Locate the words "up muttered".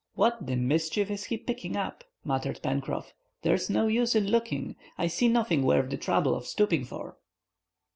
1.77-2.59